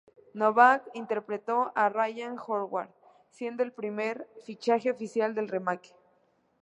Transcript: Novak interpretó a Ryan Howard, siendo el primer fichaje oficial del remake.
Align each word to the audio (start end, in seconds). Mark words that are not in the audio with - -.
Novak 0.33 0.89
interpretó 0.95 1.71
a 1.75 1.87
Ryan 1.87 2.35
Howard, 2.47 2.89
siendo 3.29 3.61
el 3.61 3.71
primer 3.71 4.27
fichaje 4.43 4.89
oficial 4.89 5.35
del 5.35 5.47
remake. 5.47 5.91